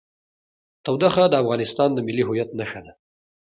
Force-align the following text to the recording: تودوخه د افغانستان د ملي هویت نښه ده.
تودوخه 0.83 1.23
د 1.29 1.33
افغانستان 1.43 1.89
د 1.93 1.99
ملي 2.07 2.23
هویت 2.27 2.49
نښه 2.59 2.79
ده. 2.85 2.93